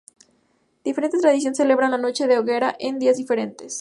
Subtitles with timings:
[0.83, 3.69] Diferentes tradiciones celebran la Noche de hoguera en días diferentes.